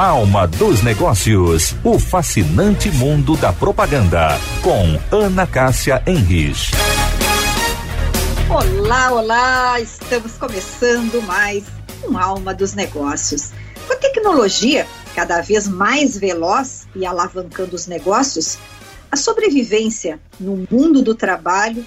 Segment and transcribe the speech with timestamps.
[0.00, 4.30] Alma dos Negócios, o fascinante mundo da propaganda,
[4.62, 6.70] com Ana Cássia Henrich.
[8.48, 9.78] Olá, olá!
[9.78, 11.64] Estamos começando mais
[12.02, 13.50] um Alma dos Negócios.
[13.86, 18.56] Com a tecnologia cada vez mais veloz e alavancando os negócios,
[19.12, 21.84] a sobrevivência no mundo do trabalho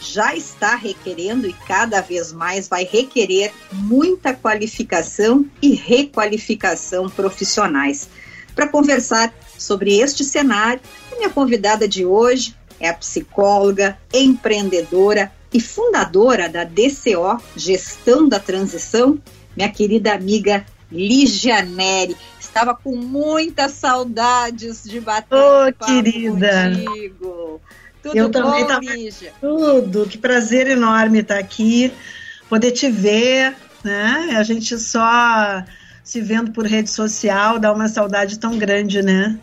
[0.00, 8.08] já está requerendo e cada vez mais vai requerer muita qualificação e requalificação profissionais.
[8.54, 10.80] Para conversar sobre este cenário,
[11.12, 18.38] a minha convidada de hoje é a psicóloga, empreendedora e fundadora da DCO Gestão da
[18.38, 19.18] Transição,
[19.56, 22.16] minha querida amiga Ligia Neri.
[22.40, 26.72] Estava com muitas saudades de bater oh, querida.
[26.84, 27.60] contigo.
[28.08, 28.80] Tudo Eu bom, também tava...
[28.80, 29.32] Lígia?
[29.40, 31.92] Tudo, que prazer enorme estar aqui,
[32.48, 34.34] poder te ver, né?
[34.36, 35.64] A gente só
[36.02, 39.38] se vendo por rede social dá uma saudade tão grande, né?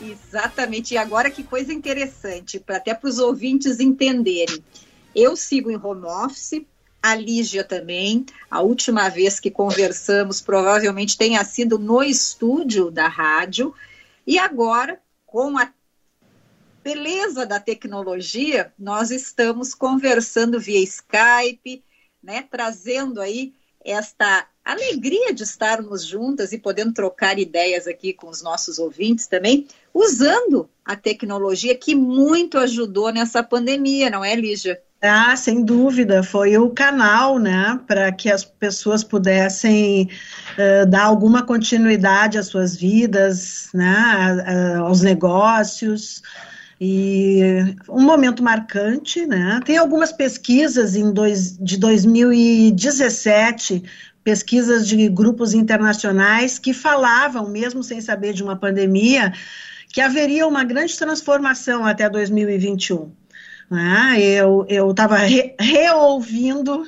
[0.00, 0.94] Exatamente.
[0.94, 4.62] E agora que coisa interessante, para até para os ouvintes entenderem.
[5.14, 6.62] Eu sigo em home office,
[7.02, 8.24] a Lígia também.
[8.50, 13.74] A última vez que conversamos provavelmente tenha sido no estúdio da rádio.
[14.26, 15.70] E agora, com a
[16.86, 21.82] beleza da tecnologia, nós estamos conversando via Skype,
[22.22, 28.40] né, trazendo aí esta alegria de estarmos juntas e podendo trocar ideias aqui com os
[28.40, 34.80] nossos ouvintes também, usando a tecnologia que muito ajudou nessa pandemia, não é, Lígia?
[35.02, 40.08] Ah, sem dúvida, foi o canal, né, para que as pessoas pudessem
[40.52, 46.22] uh, dar alguma continuidade às suas vidas, né, aos negócios.
[46.80, 49.60] E um momento marcante, né?
[49.64, 53.82] Tem algumas pesquisas em dois, de 2017,
[54.22, 59.32] pesquisas de grupos internacionais que falavam, mesmo sem saber de uma pandemia,
[59.88, 63.10] que haveria uma grande transformação até 2021.
[63.70, 64.20] Né?
[64.20, 66.86] Eu estava re, reouvindo uh,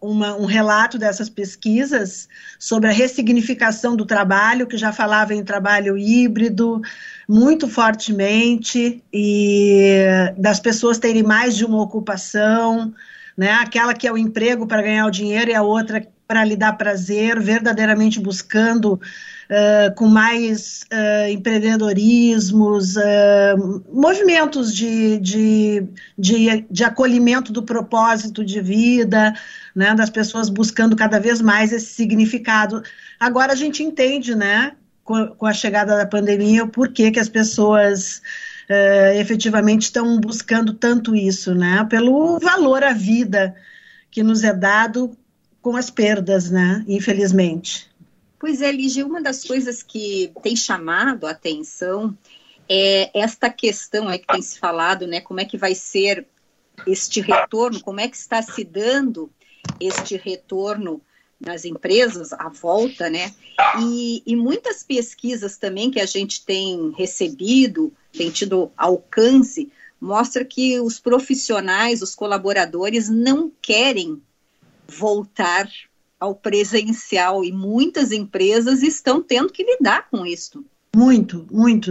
[0.00, 2.28] uma, um relato dessas pesquisas
[2.58, 6.80] sobre a ressignificação do trabalho, que já falava em trabalho híbrido
[7.28, 12.92] muito fortemente, e das pessoas terem mais de uma ocupação,
[13.36, 13.52] né?
[13.52, 16.72] aquela que é o emprego para ganhar o dinheiro e a outra para lhe dar
[16.74, 25.86] prazer, verdadeiramente buscando uh, com mais uh, empreendedorismos, uh, movimentos de, de,
[26.18, 29.34] de, de, acolhimento do propósito de vida,
[29.74, 32.82] né, das pessoas buscando cada vez mais esse significado.
[33.20, 34.72] Agora a gente entende, né,
[35.04, 38.20] com, com a chegada da pandemia, o porquê que as pessoas
[39.16, 43.54] efetivamente estão buscando tanto isso, né, pelo valor à vida
[44.10, 45.14] que nos é dado
[45.60, 47.90] com as perdas, né, infelizmente.
[48.38, 52.16] Pois é, Lígia, uma das coisas que tem chamado a atenção
[52.68, 55.20] é esta questão aí que tem se falado, né?
[55.20, 56.26] Como é que vai ser
[56.86, 59.30] este retorno, como é que está se dando
[59.78, 61.00] este retorno
[61.40, 63.32] nas empresas, a volta, né?
[63.80, 70.80] E, e, muitas pesquisas também que a gente tem recebido, tem tido alcance, mostra que
[70.80, 74.20] os profissionais, os colaboradores não querem
[74.86, 75.68] voltar
[76.18, 80.64] ao presencial e muitas empresas estão tendo que lidar com isso.
[80.94, 81.90] Muito, muito.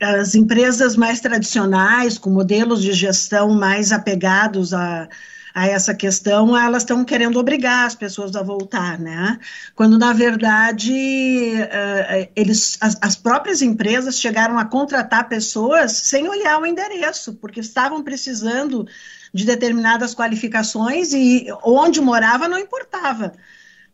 [0.00, 5.08] As empresas mais tradicionais, com modelos de gestão mais apegados a,
[5.54, 9.38] a essa questão, elas estão querendo obrigar as pessoas a voltar, né?
[9.74, 16.60] Quando, na verdade, uh, eles, as, as, próprias empresas chegaram a contratar pessoas sem olhar
[16.60, 18.86] o endereço, porque estavam precisando
[19.32, 23.32] de determinadas qualificações e onde morava não importava.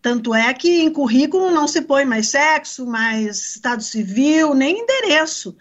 [0.00, 5.56] Tanto é que em currículo não se põe mais sexo, mais estado civil, nem endereço,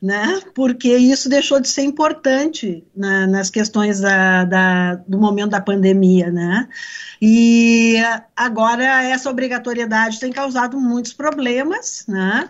[0.00, 0.40] né?
[0.54, 6.30] Porque isso deixou de ser importante né, nas questões da, da, do momento da pandemia,
[6.30, 6.68] né?
[7.20, 7.96] E
[8.36, 12.48] agora essa obrigatoriedade tem causado muitos problemas, né?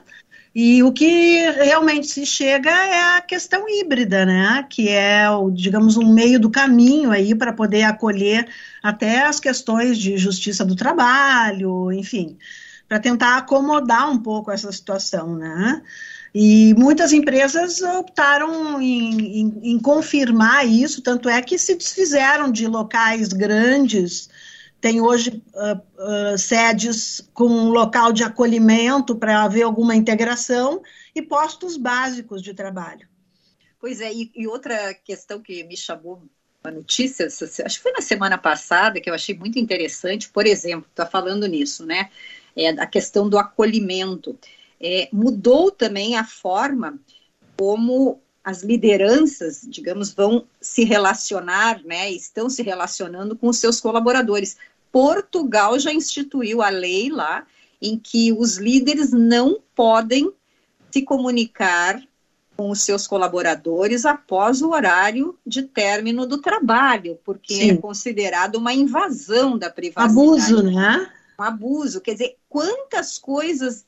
[0.55, 4.67] E o que realmente se chega é a questão híbrida, né?
[4.69, 8.49] Que é, digamos, um meio do caminho aí para poder acolher
[8.83, 12.39] até as questões de justiça do trabalho, enfim,
[12.89, 15.83] para tentar acomodar um pouco essa situação, né?
[16.35, 22.67] E muitas empresas optaram em, em, em confirmar isso, tanto é que se desfizeram de
[22.67, 24.29] locais grandes
[24.81, 30.83] tem hoje uh, uh, sedes com um local de acolhimento para haver alguma integração
[31.15, 33.09] e postos básicos de trabalho.
[33.81, 36.23] Pois é, e, e outra questão que me chamou
[36.63, 40.87] uma notícia, acho que foi na semana passada, que eu achei muito interessante, por exemplo,
[40.89, 42.11] está falando nisso, né?
[42.57, 44.37] é a questão do acolhimento.
[44.81, 46.99] É, mudou também a forma
[47.57, 54.57] como as lideranças, digamos, vão se relacionar, né, estão se relacionando com os seus colaboradores.
[54.91, 57.47] Portugal já instituiu a lei lá
[57.81, 60.33] em que os líderes não podem
[60.91, 62.03] se comunicar
[62.57, 67.71] com os seus colaboradores após o horário de término do trabalho, porque é Sim.
[67.71, 70.19] é considerado uma invasão da privacidade.
[70.19, 71.09] Abuso, né?
[71.39, 72.01] Um abuso.
[72.01, 73.85] Quer dizer, quantas coisas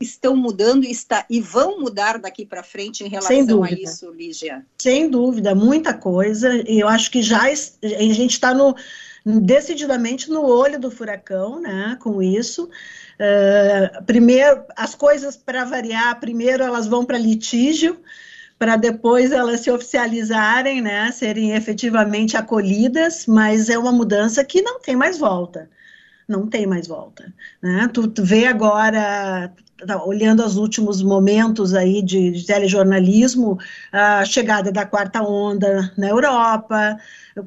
[0.00, 4.64] estão mudando e, está, e vão mudar daqui para frente em relação a isso, Lígia?
[4.80, 6.54] Sem dúvida, muita coisa.
[6.68, 8.74] E eu acho que já a gente está no
[9.24, 12.64] decididamente no olho do furacão, né, com isso.
[12.64, 18.00] Uh, primeiro, as coisas para variar, primeiro elas vão para litígio,
[18.58, 24.80] para depois elas se oficializarem, né, serem efetivamente acolhidas, mas é uma mudança que não
[24.80, 25.68] tem mais volta
[26.30, 27.32] não tem mais volta.
[27.60, 27.90] Né?
[27.92, 29.52] Tu, vê agora,
[29.86, 33.58] tá olhando os últimos momentos aí de, de, telejornalismo,
[33.92, 36.96] a chegada da quarta onda na Europa,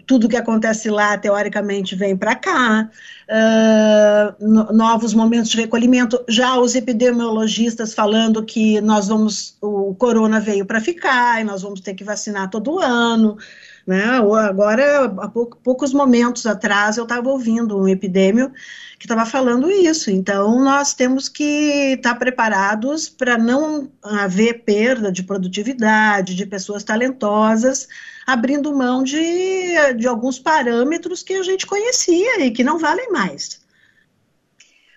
[0.06, 2.90] tudo que acontece lá, teoricamente, vem para cá,
[3.30, 10.40] uh, no, novos momentos de recolhimento, já os epidemiologistas falando que nós vamos, o corona
[10.40, 13.38] veio para ficar, e nós vamos ter que vacinar todo ano,
[13.86, 14.04] né?
[14.06, 18.52] Agora, há pouco, poucos momentos atrás, eu estava ouvindo um epidêmio
[18.98, 20.10] que estava falando isso.
[20.10, 26.84] Então, nós temos que estar tá preparados para não haver perda de produtividade, de pessoas
[26.84, 27.88] talentosas,
[28.26, 33.62] abrindo mão de, de alguns parâmetros que a gente conhecia e que não valem mais.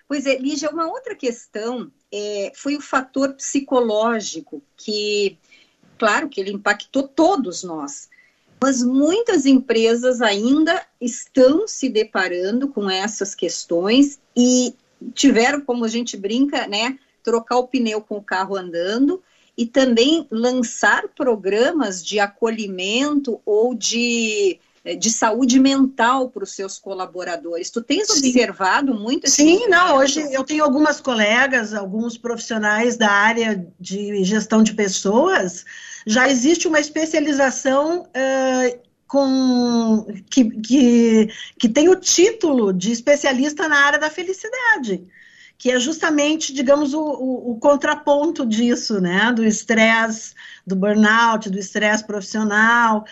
[0.07, 5.37] Pois é, Lígia, uma outra questão é, foi o fator psicológico, que,
[5.97, 8.07] claro que ele impactou todos nós,
[8.61, 14.73] mas muitas empresas ainda estão se deparando com essas questões e
[15.13, 19.21] tiveram, como a gente brinca, né, trocar o pneu com o carro andando
[19.57, 24.59] e também lançar programas de acolhimento ou de,
[24.95, 27.69] de saúde mental para os seus colaboradores.
[27.69, 28.19] Tu tens Sim.
[28.19, 34.23] observado muito esse Sim, não, hoje eu tenho algumas colegas, alguns profissionais da área de
[34.23, 35.65] gestão de pessoas
[36.07, 41.29] já existe uma especialização uh, com, que, que,
[41.59, 45.05] que tem o título de especialista na área da felicidade
[45.59, 50.35] que é justamente, digamos, o, o, o contraponto disso, né, do estresse,
[50.65, 53.03] do burnout, do estresse profissional,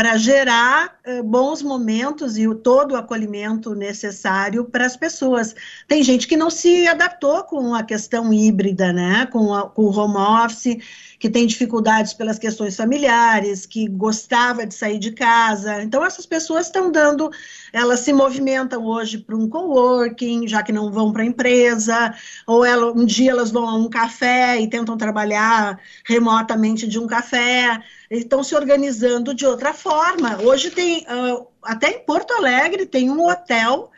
[0.00, 5.54] para gerar uh, bons momentos e o, todo o acolhimento necessário para as pessoas.
[5.86, 9.94] Tem gente que não se adaptou com a questão híbrida, né, com, a, com o
[9.94, 10.78] home office,
[11.18, 15.82] que tem dificuldades pelas questões familiares, que gostava de sair de casa.
[15.82, 17.30] Então, essas pessoas estão dando,
[17.70, 22.14] elas se movimentam hoje para um coworking, já que não vão para a empresa,
[22.46, 27.06] ou ela, um dia elas vão a um café e tentam trabalhar remotamente de um
[27.06, 30.42] café, estão se organizando de outra forma.
[30.42, 33.90] Hoje tem, uh, até em Porto Alegre, tem um hotel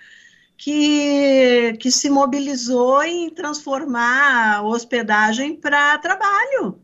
[0.56, 6.78] que, que se mobilizou em transformar a hospedagem para trabalho.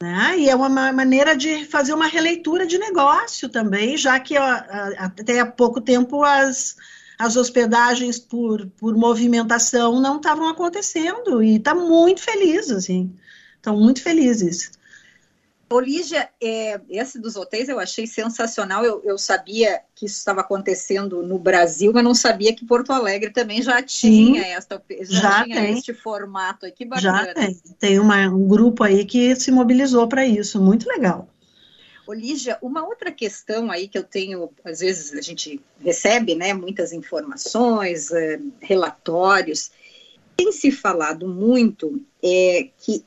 [0.00, 0.38] Né?
[0.38, 5.46] E é uma maneira de fazer uma releitura de negócio também, já que até há
[5.46, 6.76] pouco tempo as,
[7.18, 13.14] as hospedagens por, por movimentação não estavam acontecendo e está muito feliz, assim,
[13.56, 14.70] estão muito felizes.
[15.68, 18.84] Olígia, é, esse dos hotéis eu achei sensacional.
[18.84, 23.30] Eu, eu, sabia que isso estava acontecendo no Brasil, mas não sabia que Porto Alegre
[23.30, 25.76] também já tinha Sim, esta, já, já tinha tem.
[25.76, 27.24] este formato aqui bacana.
[27.26, 27.60] Já tem.
[27.80, 31.28] Tem uma, um grupo aí que se mobilizou para isso, muito legal.
[32.06, 36.92] Olígia, uma outra questão aí que eu tenho, às vezes a gente recebe, né, muitas
[36.92, 39.72] informações, é, relatórios,
[40.36, 43.04] tem se falado muito é, que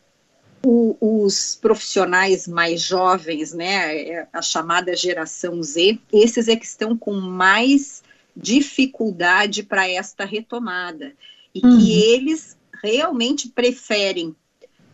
[0.66, 6.98] o, os profissionais mais jovens, né, é, a chamada geração Z, esses é que estão
[6.98, 8.04] com mais
[8.36, 11.13] dificuldade para esta retomada
[11.54, 11.78] e uhum.
[11.78, 14.36] que eles realmente preferem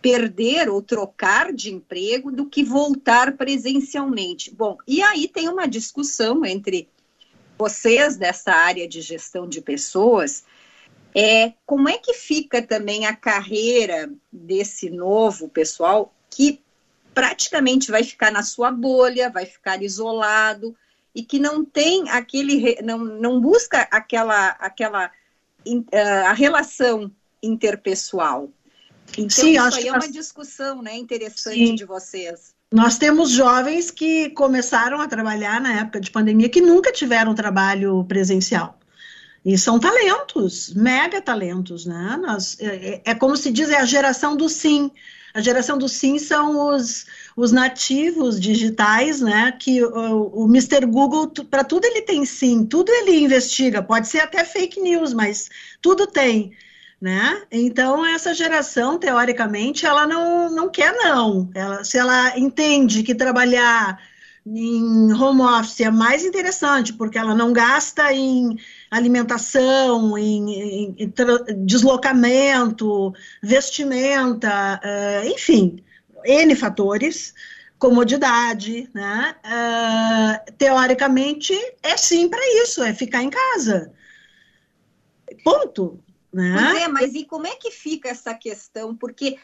[0.01, 4.53] perder ou trocar de emprego do que voltar presencialmente.
[4.53, 6.87] Bom, e aí tem uma discussão entre
[7.57, 10.43] vocês dessa área de gestão de pessoas
[11.17, 16.61] é, como é que fica também a carreira desse novo pessoal que
[17.13, 20.75] praticamente vai ficar na sua bolha, vai ficar isolado
[21.15, 25.09] e que não tem aquele, não, não busca aquela, aquela
[25.65, 25.85] uh,
[26.27, 27.09] a relação
[27.41, 28.49] interpessoal.
[29.13, 31.75] Então, Sim, isso aí é uma discussão né, interessante Sim.
[31.75, 32.53] de vocês.
[32.69, 38.03] Nós temos jovens que começaram a trabalhar na época de pandemia que nunca tiveram trabalho
[38.03, 38.77] presencial
[39.45, 42.17] E são talentos, mega talentos, né?
[42.19, 44.89] Nós, é, é, como se diz, é a geração do sim.
[45.35, 47.05] A geração do sim são os,
[47.37, 49.51] os nativos digitais, né?
[49.51, 50.87] Que o, o Mr.
[50.87, 55.47] Google, para tudo ele tem sim, tudo ele investiga, pode ser até fake news, mas
[55.79, 56.53] tudo tem.
[56.99, 57.43] Né?
[57.51, 61.51] Então, essa geração, teoricamente, ela não, não quer, não.
[61.53, 63.99] Ela, se ela entende que trabalhar
[64.45, 68.57] em home office é mais interessante, porque ela não gasta em
[68.91, 73.11] alimentação, em, em, em deslocamento,
[73.41, 75.83] vestimenta, uh, enfim,
[76.23, 77.33] N fatores,
[77.79, 79.35] comodidade, né?
[79.45, 83.91] Uh, teoricamente, é sim para isso, é ficar em casa.
[85.43, 85.99] Ponto.
[86.31, 86.53] Né?
[86.53, 88.95] Pois é, mas e como é que fica essa questão?
[88.95, 89.37] Porque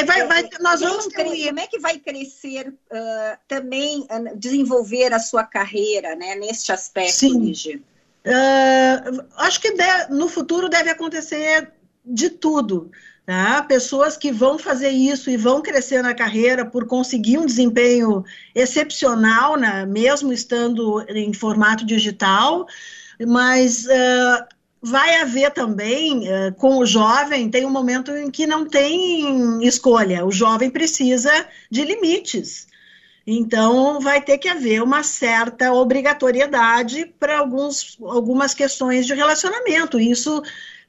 [0.00, 5.12] é, vai, vai, nós vamos crescer, como é que vai crescer uh, também uh, desenvolver
[5.12, 7.82] a sua carreira né, neste aspecto, Sim.
[8.26, 11.72] Uh, acho que de, no futuro deve acontecer
[12.04, 12.90] de tudo.
[13.24, 13.62] Tá?
[13.62, 18.24] Pessoas que vão fazer isso e vão crescer na carreira por conseguir um desempenho
[18.54, 22.66] excepcional, né, mesmo estando em formato digital,
[23.26, 24.55] mas uh,
[24.86, 30.24] vai haver também, uh, com o jovem, tem um momento em que não tem escolha,
[30.24, 31.32] o jovem precisa
[31.68, 32.68] de limites.
[33.26, 39.98] Então, vai ter que haver uma certa obrigatoriedade para algumas questões de relacionamento.
[39.98, 40.40] Isso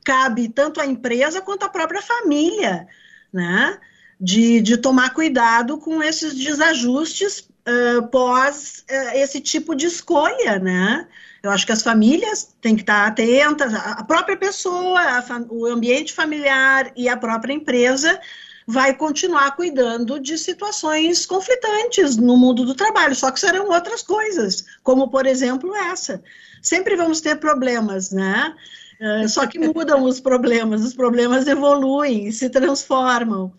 [0.06, 2.88] cabe tanto à empresa quanto à própria família,
[3.34, 3.80] né?
[4.22, 11.08] De, de tomar cuidado com esses desajustes uh, pós uh, esse tipo de escolha, né?
[11.44, 16.14] Eu acho que as famílias têm que estar atentas, a própria pessoa, a o ambiente
[16.14, 18.20] familiar e a própria empresa
[18.66, 24.66] vai continuar cuidando de situações conflitantes no mundo do trabalho, só que serão outras coisas,
[24.84, 26.22] como por exemplo essa.
[26.62, 28.54] Sempre vamos ter problemas, né?
[29.00, 33.54] É, só que mudam os problemas, os problemas evoluem, se transformam.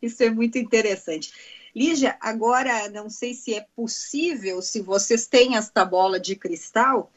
[0.00, 1.32] Isso é muito interessante.
[1.74, 7.10] Lígia, agora não sei se é possível, se vocês têm esta bola de cristal,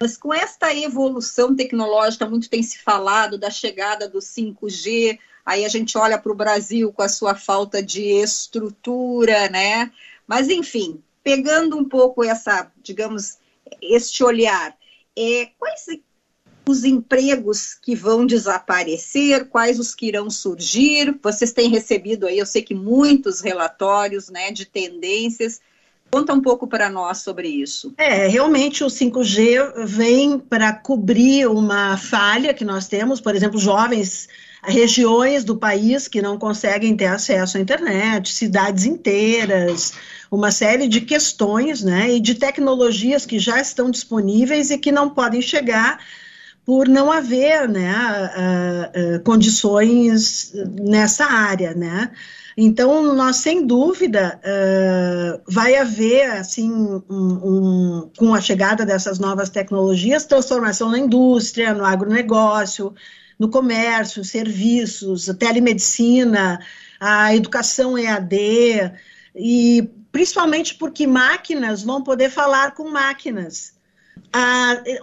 [0.00, 5.68] mas com esta evolução tecnológica, muito tem se falado da chegada do 5G, aí a
[5.68, 9.92] gente olha para o Brasil com a sua falta de estrutura, né?
[10.26, 13.38] Mas, enfim, pegando um pouco essa, digamos,
[13.80, 14.76] este olhar,
[15.16, 15.86] é, quais
[16.66, 21.14] os empregos que vão desaparecer, quais os que irão surgir.
[21.22, 25.60] Vocês têm recebido aí, eu sei que muitos relatórios, né, de tendências.
[26.10, 27.94] Conta um pouco para nós sobre isso.
[27.96, 34.28] É, realmente o 5G vem para cobrir uma falha que nós temos, por exemplo, jovens
[34.64, 39.92] regiões do país que não conseguem ter acesso à internet, cidades inteiras,
[40.30, 45.10] uma série de questões, né, e de tecnologias que já estão disponíveis e que não
[45.10, 45.98] podem chegar
[46.64, 52.10] por não haver né, uh, uh, condições nessa área, né?
[52.56, 59.48] Então, nós, sem dúvida, uh, vai haver, assim, um, um, com a chegada dessas novas
[59.48, 62.94] tecnologias, transformação na indústria, no agronegócio,
[63.38, 66.60] no comércio, serviços, telemedicina,
[67.00, 68.92] a educação EAD,
[69.34, 73.72] e principalmente porque máquinas vão poder falar com máquinas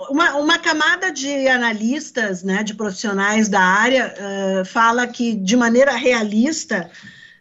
[0.09, 5.91] uma, uma, camada de analistas, né, de profissionais da área, uh, fala que, de maneira
[5.91, 6.89] realista,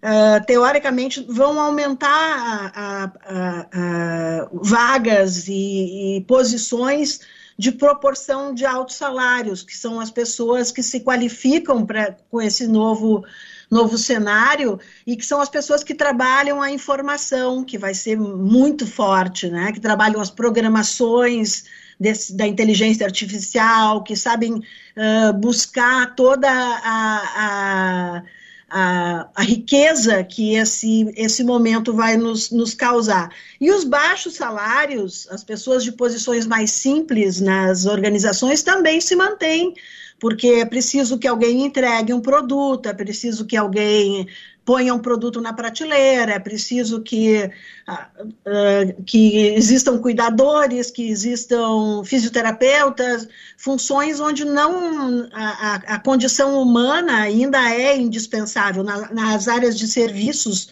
[0.02, 7.20] uh, teoricamente, vão aumentar a, a, a, vagas e, e, posições
[7.58, 12.68] de proporção de altos salários, que são as pessoas que se qualificam pra, com esse
[12.68, 13.24] novo
[13.70, 18.86] novo cenário e que são as pessoas que trabalham a informação, que vai ser muito
[18.86, 19.72] forte, né?
[19.72, 21.64] Que trabalham as programações
[21.98, 28.22] desse, da inteligência artificial, que sabem uh, buscar toda a, a
[28.68, 33.30] a, a, riqueza que esse, esse momento vai nos, nos causar.
[33.60, 39.74] E os baixos salários, as pessoas de posições mais simples nas organizações também se mantêm,
[40.20, 44.28] porque é preciso que alguém entregue um produto, é preciso que alguém
[44.68, 47.50] ponha um produto na prateleira, é preciso que,
[47.88, 57.58] uh, que existam cuidadores, que existam fisioterapeutas, funções onde não a, a condição humana ainda
[57.74, 60.68] é indispensável, na, nas áreas de serviços,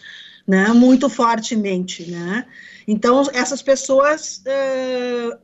[0.47, 2.45] né, muito fortemente, né?
[2.87, 5.39] Então, essas pessoas uh,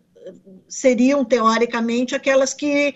[0.67, 2.93] seriam, teoricamente, aquelas que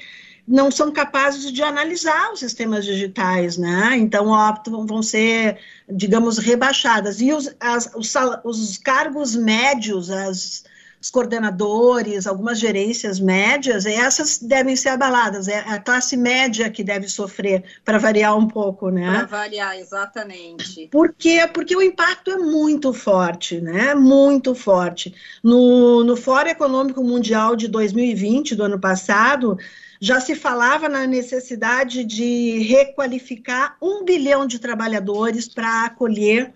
[0.48, 3.98] não são capazes de analisar os sistemas digitais, né?
[3.98, 5.58] Então, optam, vão ser,
[5.90, 7.20] digamos, rebaixadas.
[7.20, 8.14] E os, as, os,
[8.44, 10.64] os cargos médios, as
[11.00, 15.48] os coordenadores, algumas gerências médias, essas devem ser abaladas.
[15.48, 19.20] É a classe média que deve sofrer, para variar um pouco, né?
[19.20, 20.88] Para variar, exatamente.
[20.92, 21.48] Por quê?
[21.54, 23.94] Porque o impacto é muito forte, né?
[23.94, 25.14] Muito forte.
[25.44, 29.58] No, no Fórum Econômico Mundial de 2020, do ano passado,
[30.00, 36.54] já se falava na necessidade de requalificar um bilhão de trabalhadores para acolher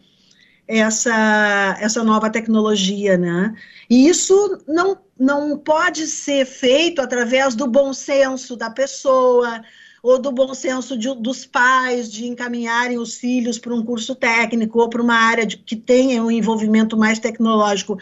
[0.68, 3.54] essa, essa nova tecnologia, né?
[3.90, 9.62] E isso não, não pode ser feito através do bom senso da pessoa
[10.02, 14.80] ou do bom senso de, dos pais de encaminharem os filhos para um curso técnico
[14.80, 17.98] ou para uma área de, que tenha um envolvimento mais tecnológico.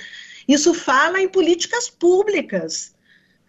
[0.47, 2.95] Isso fala em políticas públicas,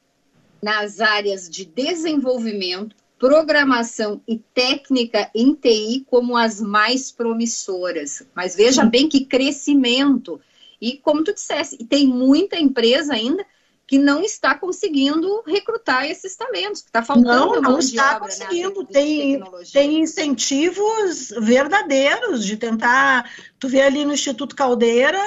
[0.63, 8.25] nas áreas de desenvolvimento, programação e técnica em TI como as mais promissoras.
[8.35, 10.41] Mas veja bem que crescimento.
[10.81, 13.47] E como tu disseste, tem muita empresa ainda
[13.87, 18.45] que não está conseguindo recrutar esses talentos, que está faltando Não, não está obra, né,
[18.45, 18.81] conseguindo.
[18.81, 23.31] Né, tem, tem incentivos verdadeiros de tentar.
[23.57, 25.21] Tu vê ali no Instituto Caldeira,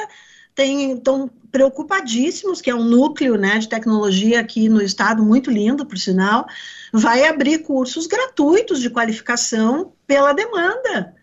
[0.53, 5.85] tem, estão preocupadíssimos, que é um núcleo né, de tecnologia aqui no estado, muito lindo,
[5.85, 6.45] por sinal,
[6.91, 11.15] vai abrir cursos gratuitos de qualificação pela demanda,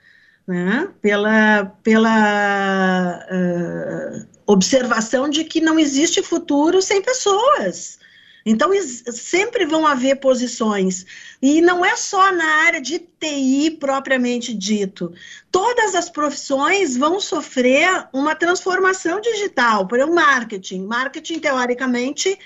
[0.47, 0.89] né?
[1.01, 7.99] pela, pela uh, observação de que não existe futuro sem pessoas.
[8.45, 11.07] Então, sempre vão haver posições.
[11.41, 15.13] E não é só na área de TI propriamente dito.
[15.51, 19.87] Todas as profissões vão sofrer uma transformação digital.
[19.87, 20.85] Por exemplo, marketing.
[20.87, 22.37] Marketing, teoricamente,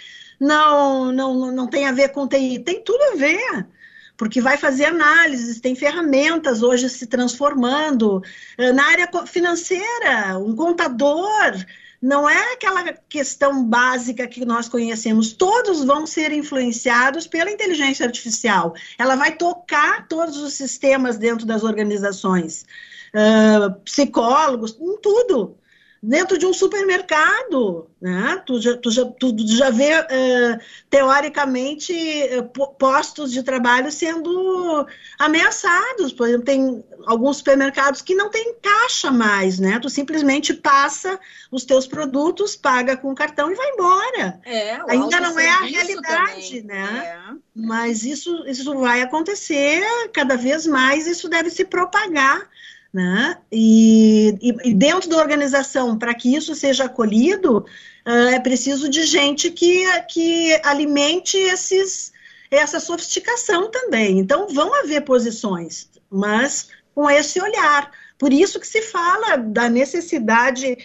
[0.41, 3.67] não, não, não tem a ver com TI, tem tudo a ver,
[4.17, 8.23] porque vai fazer análises, tem ferramentas hoje se transformando.
[8.57, 11.55] Eh, na área financeira, um contador,
[12.01, 18.75] não é aquela questão básica que nós conhecemos, todos vão ser influenciados pela inteligência artificial.
[18.99, 22.65] Ela vai tocar todos os sistemas dentro das organizações,
[23.15, 25.57] uh, psicólogos, em tudo
[26.03, 28.43] dentro de um supermercado, né?
[28.47, 34.87] Tu já, tu já, tu já vê, uh, teoricamente, uh, postos de trabalho sendo
[35.19, 36.13] ameaçados.
[36.13, 39.79] Por exemplo, tem alguns supermercados que não tem caixa mais, né?
[39.81, 41.19] Tu simplesmente passa
[41.51, 44.41] os teus produtos, paga com cartão e vai embora.
[44.45, 46.63] É, Ainda não é a realidade, também.
[46.63, 47.17] né?
[47.31, 47.37] É.
[47.55, 49.83] Mas isso, isso vai acontecer
[50.13, 52.49] cada vez mais, isso deve se propagar
[52.97, 53.37] né?
[53.53, 59.51] E, e, dentro da organização, para que isso seja acolhido, uh, é preciso de gente
[59.51, 62.11] que, que alimente esses,
[62.51, 64.19] essa sofisticação também.
[64.19, 67.91] Então, vão haver posições, mas com esse olhar.
[68.19, 70.79] Por isso que se fala da necessidade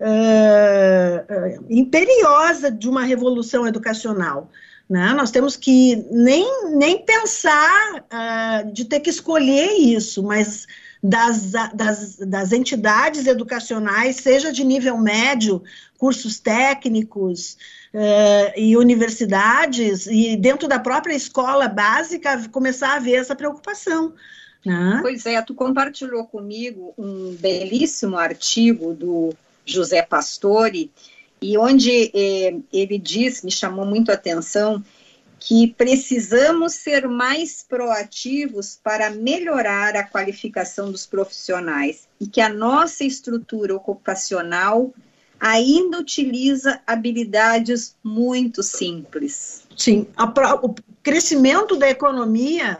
[0.00, 4.50] uh, imperiosa de uma revolução educacional.
[4.88, 5.12] Né?
[5.12, 10.66] Nós temos que nem, nem pensar uh, de ter que escolher isso, mas
[11.02, 15.62] das, das, das entidades educacionais, seja de nível médio,
[15.96, 17.56] cursos técnicos
[17.94, 24.12] uh, e universidades, e dentro da própria escola básica, começar a ver essa preocupação.
[24.64, 24.98] Né?
[25.00, 29.32] Pois é, tu compartilhou comigo um belíssimo artigo do
[29.64, 30.90] José Pastore,
[31.40, 34.82] e onde eh, ele diz, me chamou muito a atenção,
[35.40, 43.04] que precisamos ser mais proativos para melhorar a qualificação dos profissionais e que a nossa
[43.04, 44.92] estrutura ocupacional
[45.38, 49.64] ainda utiliza habilidades muito simples.
[49.76, 50.24] Sim, a,
[50.54, 52.78] o crescimento da economia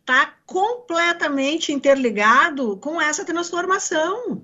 [0.00, 4.42] está completamente interligado com essa transformação.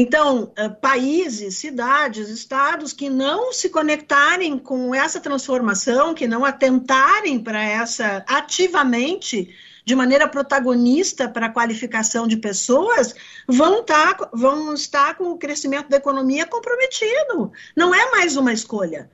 [0.00, 7.40] Então, eh, países, cidades, estados que não se conectarem com essa transformação, que não atentarem
[7.40, 9.52] para essa ativamente,
[9.84, 13.12] de maneira protagonista para a qualificação de pessoas,
[13.48, 17.50] vão, tá, vão estar com o crescimento da economia comprometido.
[17.76, 19.10] Não é mais uma escolha.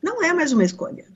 [0.00, 1.06] Não é mais uma escolha.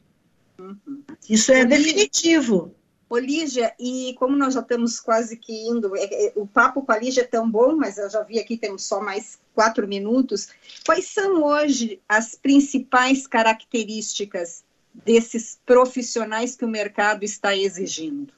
[0.58, 1.04] Uhum.
[1.30, 2.74] Isso é definitivo.
[3.08, 6.90] Ô, Lígia, e como nós já estamos quase que indo, é, é, o papo com
[6.90, 10.48] a Lígia é tão bom, mas eu já vi aqui, temos só mais quatro minutos.
[10.84, 18.32] Quais são hoje as principais características desses profissionais que o mercado está exigindo?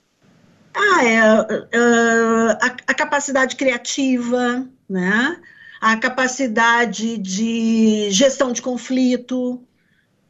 [0.74, 1.78] Ah, é, é
[2.60, 5.40] a, a capacidade criativa, né?
[5.80, 9.62] a capacidade de gestão de conflito,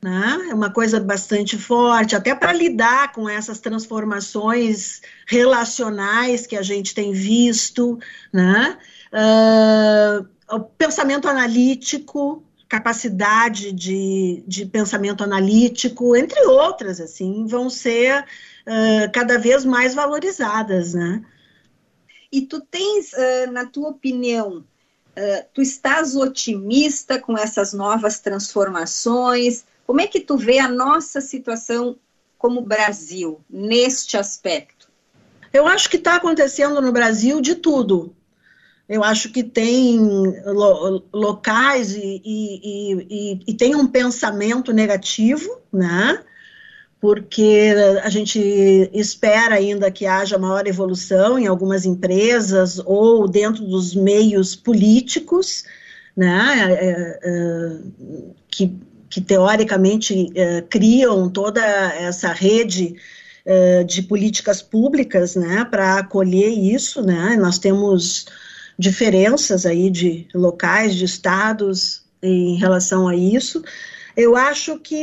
[0.00, 0.48] né?
[0.50, 6.94] É uma coisa bastante forte, até para lidar com essas transformações relacionais que a gente
[6.94, 7.98] tem visto,
[8.32, 8.78] né?
[9.12, 19.12] Uh, o pensamento analítico, capacidade de, de pensamento analítico, entre outras, assim, vão ser uh,
[19.12, 21.24] cada vez mais valorizadas, né?
[22.30, 24.64] E tu tens, uh, na tua opinião,
[25.52, 29.64] tu estás otimista com essas novas transformações?
[29.88, 31.96] Como é que tu vê a nossa situação
[32.36, 34.86] como Brasil neste aspecto?
[35.50, 38.14] Eu acho que está acontecendo no Brasil de tudo.
[38.86, 39.98] Eu acho que tem
[40.44, 46.22] lo, locais e, e, e, e, tem um pensamento negativo, né?
[47.00, 47.72] Porque
[48.02, 48.38] a gente
[48.92, 55.64] espera ainda que haja maior evolução em algumas empresas ou dentro dos meios políticos,
[56.14, 56.76] né?
[56.78, 57.78] É, é,
[58.50, 62.96] que que teoricamente eh, criam toda essa rede
[63.44, 68.26] eh, de políticas públicas, né, para acolher isso, né, nós temos
[68.78, 73.62] diferenças aí de locais, de estados em relação a isso,
[74.18, 74.96] eu acho que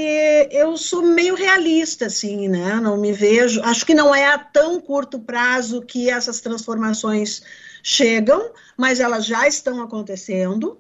[0.51, 2.75] eu sou meio realista, assim, né?
[2.81, 3.61] Não me vejo.
[3.63, 7.41] Acho que não é a tão curto prazo que essas transformações
[7.81, 10.77] chegam, mas elas já estão acontecendo.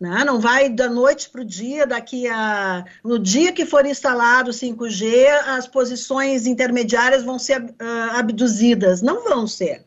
[0.00, 0.24] Né?
[0.24, 2.86] Não vai da noite para o dia, daqui a.
[3.04, 9.02] No dia que for instalado o 5G, as posições intermediárias vão ser uh, abduzidas.
[9.02, 9.84] Não vão ser.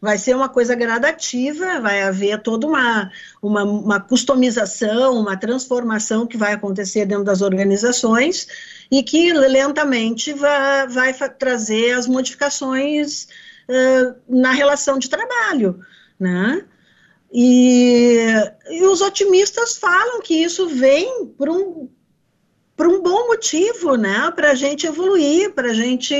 [0.00, 3.10] Vai ser uma coisa gradativa, vai haver toda uma,
[3.42, 8.46] uma, uma customização, uma transformação que vai acontecer dentro das organizações
[8.90, 13.26] e que lentamente vai, vai trazer as modificações
[13.68, 15.80] uh, na relação de trabalho.
[16.20, 16.64] Né?
[17.32, 18.28] E,
[18.70, 21.88] e os otimistas falam que isso vem por um,
[22.76, 24.30] por um bom motivo, né?
[24.36, 26.14] Para a gente evoluir, para a gente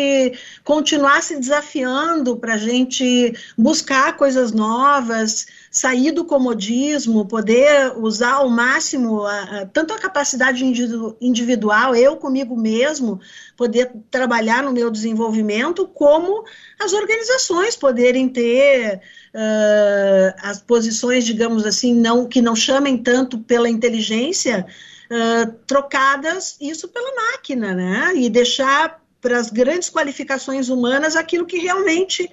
[0.64, 8.48] continuar se desafiando, para a gente buscar coisas novas, sair do comodismo, poder usar ao
[8.48, 10.64] máximo a, a, tanto a capacidade
[11.20, 13.20] individual, eu comigo mesmo,
[13.54, 16.42] poder trabalhar no meu desenvolvimento, como
[16.80, 19.02] as organizações poderem ter
[19.36, 24.66] uh, as posições, digamos assim, não que não chamem tanto pela inteligência,
[25.10, 28.12] uh, trocadas isso pela máquina, né?
[28.16, 32.30] E deixar para as grandes qualificações humanas aquilo que realmente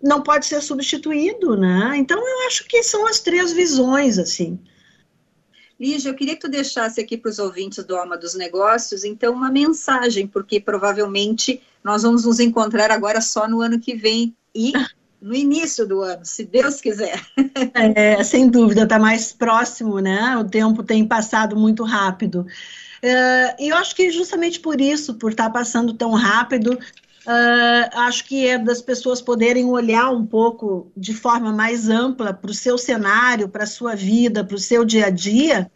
[0.00, 1.94] não pode ser substituído, né?
[1.96, 4.58] Então eu acho que são as três visões, assim.
[5.80, 9.32] Lígia, eu queria que tu deixasse aqui para os ouvintes do Alma dos Negócios, então,
[9.32, 14.36] uma mensagem, porque provavelmente nós vamos nos encontrar agora só no ano que vem.
[14.54, 14.72] E
[15.24, 17.18] no início do ano, se Deus quiser.
[17.96, 20.36] É, sem dúvida, está mais próximo, né?
[20.36, 22.46] O tempo tem passado muito rápido.
[23.00, 26.78] É, e eu acho que justamente por isso, por estar tá passando tão rápido,
[27.26, 32.50] Uh, acho que é das pessoas poderem olhar um pouco de forma mais ampla para
[32.50, 35.70] o seu cenário, para a sua vida, para o seu dia a dia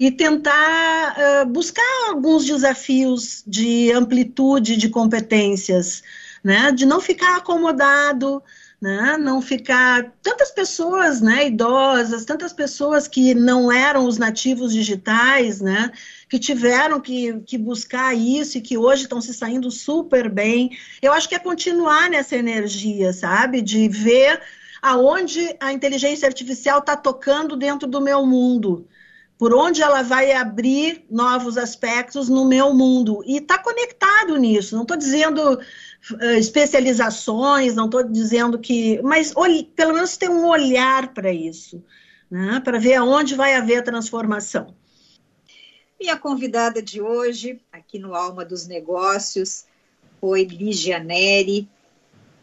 [0.00, 6.02] e tentar uh, buscar alguns desafios de amplitude de competências,
[6.42, 6.72] né?
[6.72, 8.42] De não ficar acomodado,
[8.80, 9.16] né?
[9.16, 15.90] Não ficar tantas pessoas, né, idosas, tantas pessoas que não eram os nativos digitais, né,
[16.28, 20.76] que tiveram que, que buscar isso e que hoje estão se saindo super bem.
[21.00, 24.40] Eu acho que é continuar nessa energia, sabe, de ver
[24.82, 28.86] aonde a inteligência artificial está tocando dentro do meu mundo
[29.38, 33.22] por onde ela vai abrir novos aspectos no meu mundo.
[33.26, 34.74] E está conectado nisso.
[34.74, 39.00] Não estou dizendo uh, especializações, não estou dizendo que.
[39.02, 39.34] Mas
[39.74, 41.82] pelo menos ter um olhar para isso,
[42.30, 44.74] né, para ver aonde vai haver a transformação.
[46.00, 49.64] Minha convidada de hoje, aqui no Alma dos Negócios,
[50.20, 51.68] foi Ligia Neri,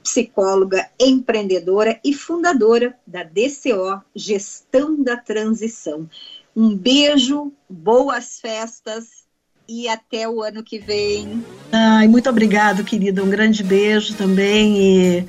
[0.04, 6.10] psicóloga, empreendedora e fundadora da DCO Gestão da Transição.
[6.56, 9.24] Um beijo, boas festas
[9.68, 11.44] e até o ano que vem.
[11.72, 13.24] Ai, muito obrigado, querida.
[13.24, 15.26] Um grande beijo também e,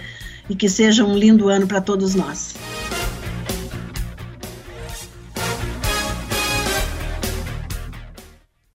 [0.51, 2.55] e que seja um lindo ano para todos nós.